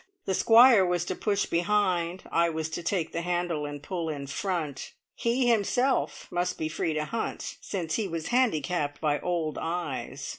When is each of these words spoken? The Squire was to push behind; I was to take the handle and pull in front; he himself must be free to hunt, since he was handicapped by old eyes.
The 0.25 0.33
Squire 0.33 0.83
was 0.83 1.05
to 1.05 1.15
push 1.15 1.45
behind; 1.45 2.23
I 2.31 2.49
was 2.49 2.69
to 2.69 2.81
take 2.81 3.11
the 3.11 3.21
handle 3.21 3.67
and 3.67 3.83
pull 3.83 4.09
in 4.09 4.25
front; 4.25 4.93
he 5.13 5.47
himself 5.47 6.25
must 6.31 6.57
be 6.57 6.69
free 6.69 6.93
to 6.95 7.05
hunt, 7.05 7.57
since 7.61 7.97
he 7.97 8.07
was 8.07 8.29
handicapped 8.29 8.99
by 8.99 9.19
old 9.19 9.59
eyes. 9.61 10.27